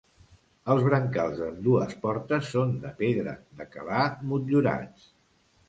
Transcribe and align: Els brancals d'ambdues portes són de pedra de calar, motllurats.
Els 0.75 0.79
brancals 0.87 1.41
d'ambdues 1.41 1.93
portes 2.07 2.49
són 2.55 2.73
de 2.87 2.95
pedra 3.03 3.37
de 3.61 3.71
calar, 3.79 4.09
motllurats. 4.35 5.09